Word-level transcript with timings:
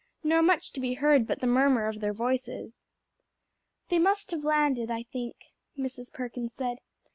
"Nor 0.23 0.41
much 0.41 0.73
to 0.73 0.79
be 0.79 0.95
heard 0.95 1.27
but 1.27 1.41
the 1.41 1.45
murmur 1.45 1.85
of 1.85 1.99
their 1.99 2.11
voices." 2.11 2.73
"They 3.89 3.99
must 3.99 4.31
have 4.31 4.43
landed, 4.43 4.89
I 4.89 5.03
think," 5.03 5.35
Mrs. 5.77 6.11
Perkins 6.11 6.53
said. 6.55 6.79